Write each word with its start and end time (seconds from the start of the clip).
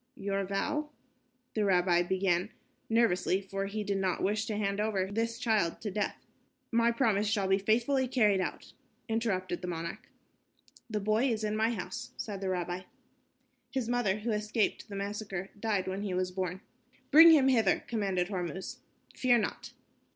"Your 0.15 0.43
vow...." 0.45 0.89
the 1.53 1.63
rabbi 1.63 2.01
began, 2.01 2.49
nervously, 2.89 3.39
for 3.39 3.67
he 3.67 3.83
did 3.83 3.99
not 3.99 4.23
wish 4.23 4.47
to 4.47 4.57
hand 4.57 4.79
over 4.79 5.05
this 5.05 5.37
child 5.37 5.79
to 5.81 5.91
death. 5.91 6.25
"My 6.71 6.91
promise 6.91 7.27
shall 7.27 7.47
be 7.47 7.59
faithfully 7.59 8.07
carried 8.07 8.41
out," 8.41 8.73
interrupted 9.07 9.61
the 9.61 9.67
monarch. 9.67 10.09
"The 10.89 11.01
boy 11.01 11.29
is 11.29 11.43
in 11.43 11.55
my 11.55 11.69
house," 11.69 12.13
said 12.17 12.41
the 12.41 12.49
rabbi. 12.49 12.81
"His 13.69 13.87
mother, 13.87 14.21
who 14.21 14.31
escaped 14.31 14.89
the 14.89 14.95
massacre, 14.95 15.51
died 15.59 15.87
when 15.87 16.01
he 16.01 16.15
was 16.15 16.31
born." 16.31 16.61
"Bring 17.11 17.29
him 17.29 17.47
hither," 17.47 17.81
commanded 17.85 18.29
Hormuz. 18.29 18.79
"Fear 19.15 19.37
not." 19.37 19.71